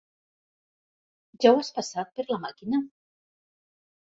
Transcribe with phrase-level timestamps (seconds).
[1.45, 2.81] Ja ho has passat per la màquina?